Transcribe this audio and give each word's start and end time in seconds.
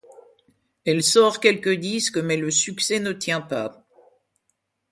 Elle 0.83 1.03
sort 1.03 1.39
quelques 1.39 1.73
disques, 1.79 2.17
mais 2.17 2.35
le 2.35 2.49
succès 2.49 2.99
ne 2.99 3.11
tient 3.11 3.39
pas. 3.41 3.85